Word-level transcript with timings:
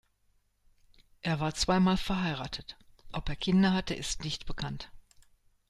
Er 1.21 1.39
war 1.41 1.53
zweimal 1.53 1.95
verheiratet; 1.95 2.75
ob 3.11 3.29
er 3.29 3.35
Kinder 3.35 3.71
hatte, 3.71 3.93
ist 3.93 4.23
nicht 4.23 4.47
bekannt. 4.47 4.91